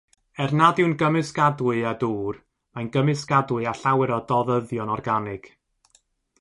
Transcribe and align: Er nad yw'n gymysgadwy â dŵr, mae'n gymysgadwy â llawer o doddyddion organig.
Er 0.43 0.51
nad 0.59 0.79
yw'n 0.83 0.95
gymysgadwy 1.01 1.83
â 1.91 1.91
dŵr, 2.05 2.39
mae'n 2.73 2.89
gymysgadwy 2.97 3.69
â 3.73 3.77
llawer 3.83 4.17
o 4.19 4.21
doddyddion 4.35 4.97
organig. 4.99 5.51